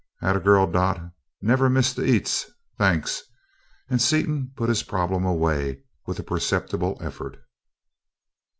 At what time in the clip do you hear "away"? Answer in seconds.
5.25-5.83